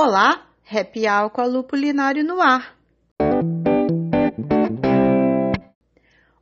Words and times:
Olá, 0.00 0.46
Happy 0.70 1.08
Hour 1.08 1.28
com 1.30 1.40
a 1.40 1.44
Lupulinário 1.44 2.22
no 2.22 2.40
ar. 2.40 2.78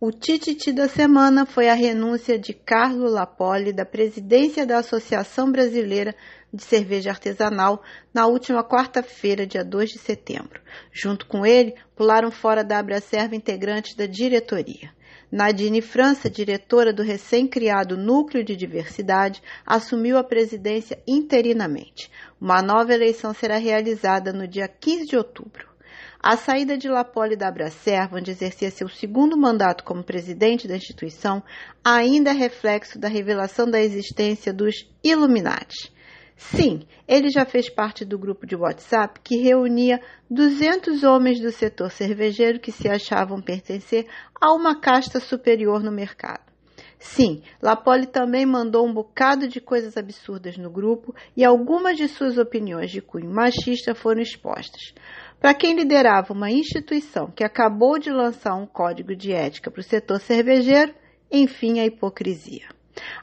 O 0.00 0.12
tititi 0.12 0.70
da 0.70 0.86
semana 0.86 1.44
foi 1.44 1.68
a 1.68 1.74
renúncia 1.74 2.38
de 2.38 2.54
Carlo 2.54 3.08
Lapoli 3.10 3.72
da 3.72 3.84
presidência 3.84 4.64
da 4.64 4.78
Associação 4.78 5.50
Brasileira 5.50 6.14
de 6.54 6.62
Cerveja 6.62 7.10
Artesanal 7.10 7.82
na 8.14 8.24
última 8.28 8.62
quarta-feira, 8.62 9.44
dia 9.44 9.64
2 9.64 9.90
de 9.90 9.98
setembro. 9.98 10.60
Junto 10.92 11.26
com 11.26 11.44
ele, 11.44 11.74
pularam 11.96 12.30
fora 12.30 12.62
da 12.62 12.78
Abracerva 12.78 13.34
integrantes 13.34 13.96
da 13.96 14.06
diretoria. 14.06 14.94
Nadine 15.30 15.80
França, 15.80 16.28
diretora 16.28 16.92
do 16.92 17.04
recém-criado 17.04 17.96
Núcleo 17.96 18.42
de 18.42 18.56
Diversidade, 18.56 19.40
assumiu 19.64 20.18
a 20.18 20.24
presidência 20.24 21.00
interinamente. 21.06 22.10
Uma 22.40 22.60
nova 22.60 22.92
eleição 22.92 23.32
será 23.32 23.56
realizada 23.56 24.32
no 24.32 24.48
dia 24.48 24.66
15 24.66 25.06
de 25.06 25.16
outubro. 25.16 25.70
A 26.22 26.36
saída 26.36 26.76
de 26.76 26.88
Lapoli 26.88 27.36
da 27.36 27.48
Abracerva, 27.48 28.18
onde 28.18 28.30
exercia 28.30 28.70
seu 28.70 28.88
segundo 28.88 29.36
mandato 29.38 29.84
como 29.84 30.02
presidente 30.02 30.66
da 30.66 30.76
instituição, 30.76 31.42
ainda 31.82 32.30
é 32.30 32.34
reflexo 32.34 32.98
da 32.98 33.08
revelação 33.08 33.70
da 33.70 33.80
existência 33.80 34.52
dos 34.52 34.86
Illuminati. 35.02 35.92
Sim, 36.40 36.80
ele 37.06 37.28
já 37.28 37.44
fez 37.44 37.68
parte 37.68 38.02
do 38.02 38.18
grupo 38.18 38.46
de 38.46 38.56
WhatsApp 38.56 39.20
que 39.22 39.36
reunia 39.36 40.00
200 40.28 41.04
homens 41.04 41.38
do 41.38 41.52
setor 41.52 41.90
cervejeiro 41.90 42.58
que 42.58 42.72
se 42.72 42.88
achavam 42.88 43.42
pertencer 43.42 44.06
a 44.40 44.50
uma 44.54 44.80
casta 44.80 45.20
superior 45.20 45.82
no 45.82 45.92
mercado. 45.92 46.50
Sim, 46.98 47.42
Lapoli 47.62 48.06
também 48.06 48.46
mandou 48.46 48.86
um 48.86 48.92
bocado 48.92 49.46
de 49.46 49.60
coisas 49.60 49.98
absurdas 49.98 50.56
no 50.56 50.70
grupo 50.70 51.14
e 51.36 51.44
algumas 51.44 51.98
de 51.98 52.08
suas 52.08 52.38
opiniões 52.38 52.90
de 52.90 53.02
cunho 53.02 53.30
machista 53.30 53.94
foram 53.94 54.22
expostas. 54.22 54.94
Para 55.38 55.52
quem 55.52 55.76
liderava 55.76 56.32
uma 56.32 56.50
instituição 56.50 57.30
que 57.30 57.44
acabou 57.44 57.98
de 57.98 58.10
lançar 58.10 58.54
um 58.54 58.66
código 58.66 59.14
de 59.14 59.30
ética 59.30 59.70
para 59.70 59.80
o 59.80 59.84
setor 59.84 60.18
cervejeiro, 60.18 60.94
enfim, 61.30 61.80
a 61.80 61.84
hipocrisia. 61.84 62.79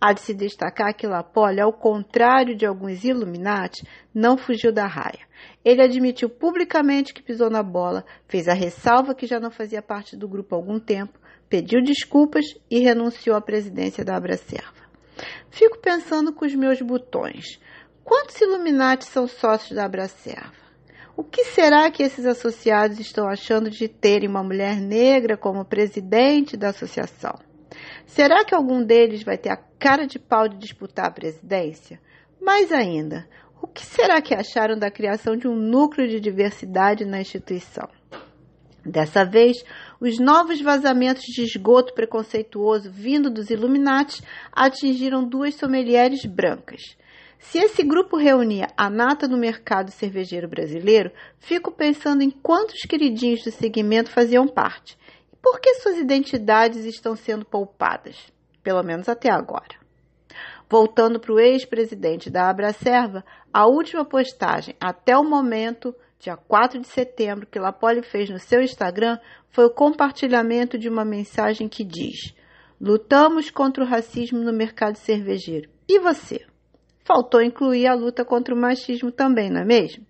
Há 0.00 0.14
de 0.14 0.22
se 0.22 0.32
destacar 0.32 0.94
que 0.94 1.06
Lapoli, 1.06 1.60
ao 1.60 1.74
contrário 1.74 2.56
de 2.56 2.64
alguns 2.64 3.04
Illuminati, 3.04 3.86
não 4.14 4.38
fugiu 4.38 4.72
da 4.72 4.86
raia. 4.86 5.28
Ele 5.62 5.82
admitiu 5.82 6.30
publicamente 6.30 7.12
que 7.12 7.22
pisou 7.22 7.50
na 7.50 7.62
bola, 7.62 8.04
fez 8.26 8.48
a 8.48 8.54
ressalva 8.54 9.14
que 9.14 9.26
já 9.26 9.38
não 9.38 9.50
fazia 9.50 9.82
parte 9.82 10.16
do 10.16 10.26
grupo 10.26 10.54
há 10.54 10.58
algum 10.58 10.80
tempo, 10.80 11.18
pediu 11.50 11.82
desculpas 11.82 12.46
e 12.70 12.78
renunciou 12.78 13.36
à 13.36 13.42
presidência 13.42 14.02
da 14.02 14.16
Abracerva. 14.16 14.80
Fico 15.50 15.78
pensando 15.78 16.32
com 16.32 16.46
os 16.46 16.54
meus 16.54 16.80
botões. 16.80 17.60
Quantos 18.02 18.40
Illuminati 18.40 19.04
são 19.04 19.26
sócios 19.26 19.76
da 19.76 19.84
Abracerva? 19.84 20.60
O 21.14 21.22
que 21.22 21.44
será 21.44 21.90
que 21.90 22.02
esses 22.02 22.24
associados 22.24 22.98
estão 22.98 23.28
achando 23.28 23.68
de 23.68 23.86
terem 23.86 24.30
uma 24.30 24.42
mulher 24.42 24.80
negra 24.80 25.36
como 25.36 25.62
presidente 25.62 26.56
da 26.56 26.70
associação? 26.70 27.38
Será 28.06 28.44
que 28.44 28.54
algum 28.54 28.82
deles 28.82 29.22
vai 29.22 29.36
ter 29.36 29.50
a 29.50 29.69
cara 29.80 30.06
de 30.06 30.18
pau 30.18 30.46
de 30.46 30.58
disputar 30.58 31.06
a 31.06 31.10
presidência? 31.10 31.98
Mais 32.40 32.70
ainda, 32.70 33.26
o 33.60 33.66
que 33.66 33.84
será 33.84 34.20
que 34.20 34.34
acharam 34.34 34.78
da 34.78 34.90
criação 34.90 35.34
de 35.36 35.48
um 35.48 35.56
núcleo 35.56 36.06
de 36.06 36.20
diversidade 36.20 37.04
na 37.04 37.20
instituição? 37.20 37.88
Dessa 38.84 39.24
vez, 39.24 39.64
os 40.00 40.18
novos 40.18 40.60
vazamentos 40.60 41.22
de 41.22 41.42
esgoto 41.42 41.94
preconceituoso 41.94 42.90
vindo 42.92 43.30
dos 43.30 43.50
Illuminati 43.50 44.22
atingiram 44.52 45.26
duas 45.26 45.54
sommelières 45.54 46.24
brancas. 46.24 46.96
Se 47.38 47.58
esse 47.58 47.82
grupo 47.82 48.16
reunia 48.18 48.68
a 48.76 48.90
nata 48.90 49.26
do 49.26 49.36
mercado 49.36 49.90
cervejeiro 49.90 50.46
brasileiro, 50.46 51.10
fico 51.38 51.72
pensando 51.72 52.22
em 52.22 52.30
quantos 52.30 52.82
queridinhos 52.82 53.42
do 53.42 53.50
segmento 53.50 54.10
faziam 54.10 54.46
parte 54.46 54.98
por 55.42 55.58
que 55.60 55.74
suas 55.76 55.96
identidades 55.96 56.84
estão 56.84 57.16
sendo 57.16 57.44
poupadas? 57.44 58.16
Pelo 58.62 58.82
menos 58.82 59.08
até 59.08 59.30
agora. 59.30 59.78
Voltando 60.68 61.18
para 61.18 61.32
o 61.32 61.40
ex-presidente 61.40 62.30
da 62.30 62.48
Abracerva, 62.48 63.24
a 63.52 63.66
última 63.66 64.04
postagem 64.04 64.76
até 64.80 65.16
o 65.16 65.24
momento, 65.24 65.94
dia 66.18 66.36
4 66.36 66.80
de 66.80 66.86
setembro, 66.86 67.46
que 67.46 67.58
Lapoli 67.58 68.02
fez 68.02 68.30
no 68.30 68.38
seu 68.38 68.62
Instagram 68.62 69.18
foi 69.50 69.64
o 69.64 69.74
compartilhamento 69.74 70.78
de 70.78 70.88
uma 70.88 71.04
mensagem 71.04 71.68
que 71.68 71.82
diz: 71.82 72.34
Lutamos 72.80 73.50
contra 73.50 73.82
o 73.82 73.86
racismo 73.86 74.38
no 74.38 74.52
mercado 74.52 74.96
cervejeiro. 74.96 75.68
E 75.88 75.98
você? 75.98 76.46
Faltou 77.04 77.42
incluir 77.42 77.88
a 77.88 77.94
luta 77.94 78.24
contra 78.24 78.54
o 78.54 78.58
machismo 78.58 79.10
também, 79.10 79.50
não 79.50 79.62
é 79.62 79.64
mesmo? 79.64 80.06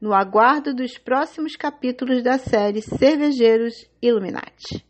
no 0.00 0.14
aguardo 0.14 0.72
dos 0.72 0.96
próximos 0.96 1.56
capítulos 1.56 2.22
da 2.22 2.38
série 2.38 2.80
Cervejeiros 2.80 3.86
Illuminati. 4.00 4.86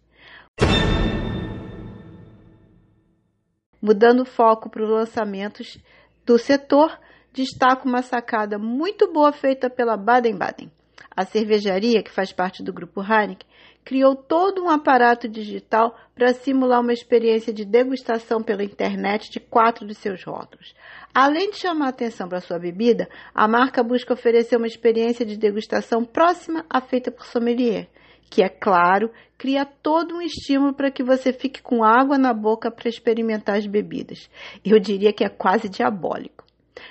Mudando 3.88 4.20
o 4.20 4.26
foco 4.26 4.68
para 4.68 4.84
os 4.84 4.90
lançamentos 4.90 5.78
do 6.26 6.36
setor, 6.36 7.00
destaco 7.32 7.88
uma 7.88 8.02
sacada 8.02 8.58
muito 8.58 9.10
boa 9.10 9.32
feita 9.32 9.70
pela 9.70 9.96
Baden-Baden. 9.96 10.70
A 11.16 11.24
cervejaria, 11.24 12.02
que 12.02 12.10
faz 12.10 12.30
parte 12.30 12.62
do 12.62 12.70
grupo 12.70 13.00
Heineken, 13.00 13.48
criou 13.82 14.14
todo 14.14 14.62
um 14.62 14.68
aparato 14.68 15.26
digital 15.26 15.96
para 16.14 16.34
simular 16.34 16.82
uma 16.82 16.92
experiência 16.92 17.50
de 17.50 17.64
degustação 17.64 18.42
pela 18.42 18.62
internet 18.62 19.30
de 19.30 19.40
quatro 19.40 19.86
de 19.86 19.94
seus 19.94 20.22
rótulos. 20.22 20.74
Além 21.14 21.50
de 21.50 21.56
chamar 21.56 21.88
atenção 21.88 22.28
para 22.28 22.42
sua 22.42 22.58
bebida, 22.58 23.08
a 23.34 23.48
marca 23.48 23.82
busca 23.82 24.12
oferecer 24.12 24.58
uma 24.58 24.66
experiência 24.66 25.24
de 25.24 25.38
degustação 25.38 26.04
próxima 26.04 26.62
à 26.68 26.78
feita 26.82 27.10
por 27.10 27.24
sommelier, 27.24 27.88
que, 28.30 28.42
é 28.42 28.48
claro, 28.48 29.10
cria 29.36 29.64
todo 29.64 30.16
um 30.16 30.22
estímulo 30.22 30.74
para 30.74 30.90
que 30.90 31.02
você 31.02 31.32
fique 31.32 31.62
com 31.62 31.84
água 31.84 32.18
na 32.18 32.34
boca 32.34 32.70
para 32.70 32.88
experimentar 32.88 33.56
as 33.56 33.66
bebidas. 33.66 34.28
Eu 34.64 34.78
diria 34.78 35.12
que 35.12 35.24
é 35.24 35.28
quase 35.28 35.68
diabólico. 35.68 36.44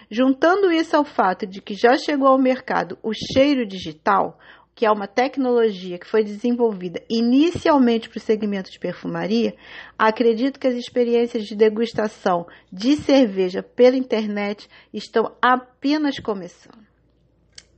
Juntando 0.09 0.71
isso 0.71 0.95
ao 0.95 1.03
fato 1.03 1.45
de 1.45 1.61
que 1.61 1.73
já 1.73 1.97
chegou 1.97 2.27
ao 2.27 2.37
mercado 2.37 2.97
o 3.03 3.11
cheiro 3.13 3.65
digital, 3.65 4.39
que 4.73 4.85
é 4.85 4.91
uma 4.91 5.07
tecnologia 5.07 5.97
que 5.97 6.07
foi 6.07 6.23
desenvolvida 6.23 7.01
inicialmente 7.09 8.07
para 8.07 8.17
o 8.17 8.21
segmento 8.21 8.71
de 8.71 8.79
perfumaria, 8.79 9.55
acredito 9.97 10.59
que 10.59 10.67
as 10.67 10.75
experiências 10.75 11.45
de 11.45 11.55
degustação 11.55 12.45
de 12.71 12.95
cerveja 12.95 13.63
pela 13.63 13.97
internet 13.97 14.69
estão 14.93 15.35
apenas 15.41 16.19
começando. 16.19 16.86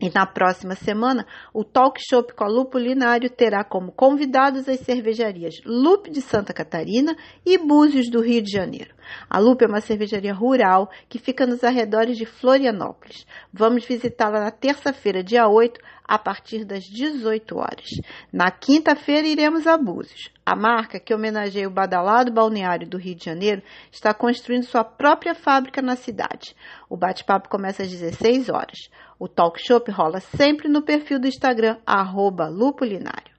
E 0.02 0.10
na 0.10 0.26
próxima 0.26 0.76
semana, 0.76 1.28
o 1.54 1.62
Talk 1.62 2.00
a 2.38 2.48
Lupo 2.48 2.78
Linário 2.78 3.30
terá 3.30 3.66
como 3.66 3.92
convidados 3.92 4.70
as 4.70 4.80
cervejarias 4.80 5.56
Lupe 5.66 6.10
de 6.10 6.22
Santa 6.22 6.54
Catarina 6.54 7.18
e 7.46 7.58
Búzios 7.58 8.10
do 8.10 8.22
Rio 8.22 8.42
de 8.42 8.50
Janeiro. 8.50 8.96
A 9.30 9.40
Lupe 9.40 9.66
é 9.66 9.68
uma 9.68 9.82
cervejaria 9.82 10.34
rural 10.34 10.90
que 11.10 11.20
fica 11.20 11.46
nos 11.46 11.66
arredores 11.66 12.18
de 12.18 12.26
Florianópolis. 12.26 13.28
Vamos 13.52 13.86
visitá-la 13.86 14.40
na 14.40 14.52
terça-feira, 14.52 15.22
dia 15.22 15.50
8, 15.50 15.82
a 16.09 16.18
partir 16.18 16.66
das 16.66 16.86
18 16.86 17.56
horas. 17.56 17.88
Na 18.34 18.50
quinta-feira, 18.50 19.28
iremos 19.28 19.68
a 19.68 19.78
Búzios. 19.78 20.31
A 20.44 20.56
marca, 20.56 21.00
que 21.00 21.14
homenageia 21.14 21.68
o 21.68 21.72
badalado 21.72 22.34
balneário 22.34 22.90
do 22.90 22.97
Rio 22.97 23.14
de 23.14 23.25
Janeiro, 23.25 23.62
está 23.92 24.12
construindo 24.12 24.64
sua 24.64 24.84
própria 24.84 25.36
fábrica 25.36 25.84
na 25.84 25.96
cidade. 25.96 26.56
O 26.90 26.98
bate-papo 26.98 27.48
começa 27.48 27.84
às 27.84 27.92
16 27.92 28.50
horas. 28.50 28.90
O 29.19 29.28
talk 29.28 29.62
shop 29.64 29.92
rola 29.92 30.19
sempre 30.19 30.68
no 30.68 30.81
perfil 30.81 31.19
do 31.19 31.28
Instagram, 31.28 31.78
arroba 31.86 32.48
lupulinário. 32.48 33.38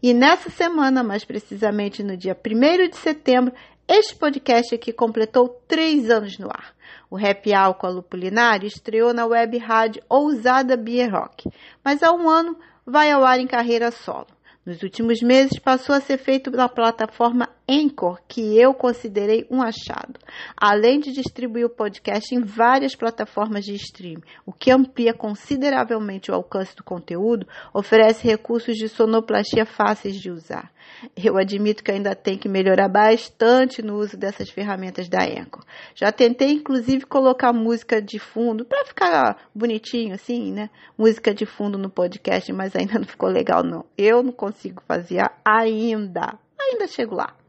E 0.00 0.14
nessa 0.14 0.50
semana, 0.50 1.02
mais 1.02 1.24
precisamente 1.24 2.00
no 2.04 2.16
dia 2.16 2.36
1 2.36 2.90
de 2.90 2.96
setembro, 2.96 3.52
este 3.92 4.14
podcast 4.14 4.72
aqui 4.72 4.92
completou 4.92 5.48
três 5.66 6.08
anos 6.08 6.38
no 6.38 6.46
ar. 6.46 6.72
O 7.10 7.16
Happy 7.16 7.52
Hour 7.52 7.74
com 7.74 7.88
a 7.88 7.90
Lupulinário 7.90 8.68
estreou 8.68 9.12
na 9.12 9.26
web 9.26 9.58
rádio 9.58 10.00
Ousada 10.08 10.76
Beer 10.76 11.12
Rock, 11.12 11.50
mas 11.84 12.00
há 12.00 12.12
um 12.12 12.30
ano 12.30 12.56
vai 12.86 13.10
ao 13.10 13.24
ar 13.24 13.40
em 13.40 13.48
carreira 13.48 13.90
solo. 13.90 14.28
Nos 14.64 14.80
últimos 14.84 15.20
meses 15.20 15.58
passou 15.58 15.92
a 15.92 16.00
ser 16.00 16.18
feito 16.18 16.52
na 16.52 16.68
plataforma 16.68 17.48
Anchor, 17.70 18.20
que 18.26 18.58
eu 18.58 18.74
considerei 18.74 19.46
um 19.48 19.62
achado, 19.62 20.18
além 20.56 20.98
de 20.98 21.12
distribuir 21.12 21.64
o 21.64 21.70
podcast 21.70 22.34
em 22.34 22.40
várias 22.40 22.96
plataformas 22.96 23.64
de 23.64 23.74
streaming, 23.76 24.24
o 24.44 24.52
que 24.52 24.72
amplia 24.72 25.14
consideravelmente 25.14 26.32
o 26.32 26.34
alcance 26.34 26.74
do 26.74 26.82
conteúdo, 26.82 27.46
oferece 27.72 28.26
recursos 28.26 28.74
de 28.74 28.88
sonoplastia 28.88 29.64
fáceis 29.64 30.16
de 30.16 30.32
usar. 30.32 30.72
Eu 31.16 31.38
admito 31.38 31.84
que 31.84 31.92
ainda 31.92 32.12
tem 32.16 32.36
que 32.36 32.48
melhorar 32.48 32.88
bastante 32.88 33.80
no 33.80 33.96
uso 33.98 34.16
dessas 34.16 34.50
ferramentas 34.50 35.08
da 35.08 35.22
Anchor. 35.22 35.64
Já 35.94 36.10
tentei 36.10 36.50
inclusive 36.50 37.06
colocar 37.06 37.52
música 37.52 38.02
de 38.02 38.18
fundo 38.18 38.64
para 38.64 38.84
ficar 38.84 39.48
bonitinho 39.54 40.14
assim, 40.14 40.50
né? 40.52 40.70
Música 40.98 41.32
de 41.32 41.46
fundo 41.46 41.78
no 41.78 41.88
podcast, 41.88 42.52
mas 42.52 42.74
ainda 42.74 42.98
não 42.98 43.06
ficou 43.06 43.28
legal 43.28 43.62
não. 43.62 43.84
Eu 43.96 44.24
não 44.24 44.32
consigo 44.32 44.82
fazer 44.88 45.22
ainda. 45.44 46.36
Ainda 46.58 46.88
chego 46.88 47.14
lá. 47.14 47.39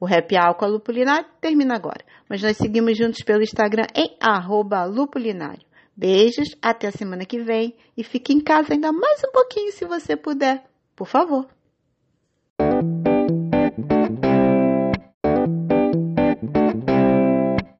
O 0.00 0.06
com 0.54 0.64
a 0.64 0.68
Lupulinário 0.68 1.28
termina 1.42 1.74
agora, 1.74 2.02
mas 2.26 2.42
nós 2.42 2.56
seguimos 2.56 2.96
juntos 2.96 3.22
pelo 3.22 3.42
Instagram 3.42 3.86
em 3.94 4.16
lupulinário. 4.86 5.62
Beijos, 5.94 6.56
até 6.62 6.88
a 6.88 6.92
semana 6.92 7.26
que 7.26 7.38
vem 7.40 7.76
e 7.94 8.02
fique 8.02 8.32
em 8.32 8.40
casa 8.40 8.72
ainda 8.72 8.90
mais 8.90 9.22
um 9.22 9.30
pouquinho 9.30 9.70
se 9.72 9.84
você 9.84 10.16
puder, 10.16 10.64
por 10.96 11.06
favor. 11.06 11.46